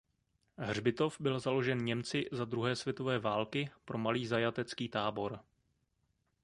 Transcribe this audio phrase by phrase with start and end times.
[0.57, 5.39] Hřbitov byl založen Němci za druhé světové války pro malý zajatecký tábor.